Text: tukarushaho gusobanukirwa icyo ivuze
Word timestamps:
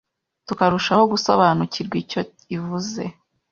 tukarushaho 0.47 1.03
gusobanukirwa 1.13 1.95
icyo 2.03 2.21
ivuze 2.55 3.03